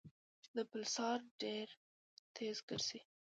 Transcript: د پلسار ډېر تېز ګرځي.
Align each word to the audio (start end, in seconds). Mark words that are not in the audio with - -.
د 0.55 0.57
پلسار 0.71 1.17
ډېر 1.41 1.67
تېز 2.35 2.57
ګرځي. 2.69 2.99